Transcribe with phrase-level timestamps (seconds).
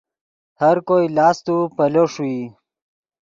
[0.61, 2.39] ہر کوئی لاست و پیلو ݰوئی